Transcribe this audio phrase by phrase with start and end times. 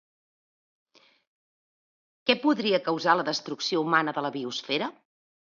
[2.31, 4.91] Què podria causar la destrucció humana de la biosfera?